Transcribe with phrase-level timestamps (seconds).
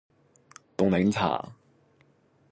[0.75, 1.47] 凍檸茶